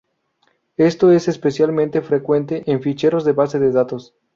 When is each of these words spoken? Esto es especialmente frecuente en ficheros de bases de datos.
Esto 0.77 1.11
es 1.11 1.27
especialmente 1.27 2.01
frecuente 2.01 2.63
en 2.65 2.81
ficheros 2.81 3.23
de 3.23 3.33
bases 3.33 3.61
de 3.61 3.71
datos. 3.71 4.15